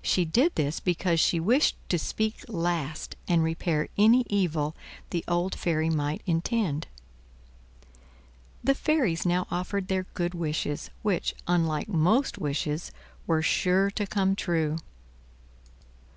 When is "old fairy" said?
5.26-5.90